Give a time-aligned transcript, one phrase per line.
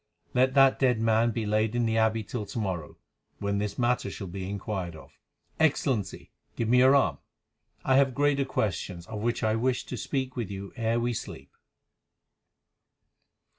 [0.33, 2.97] Let that dead man be laid in the Abbey till to morrow,
[3.37, 5.11] when this matter shall be inquired of.
[5.59, 7.19] Excellency, give me your arm;
[7.85, 11.51] I have greater questions of which I wish to speak with you ere we sleep."